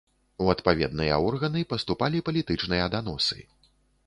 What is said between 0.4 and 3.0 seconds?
У адпаведныя органы паступалі палітычныя